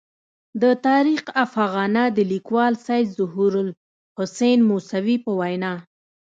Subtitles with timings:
[0.61, 5.73] د تاریخ افاغنه د لیکوال سید ظهور الحسین موسوي په وینا.